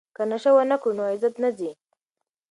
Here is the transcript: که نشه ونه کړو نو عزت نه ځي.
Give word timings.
که 0.15 0.23
نشه 0.31 0.51
ونه 0.55 0.77
کړو 0.81 0.93
نو 0.97 1.03
عزت 1.13 1.35
نه 1.43 1.49
ځي. 1.57 1.71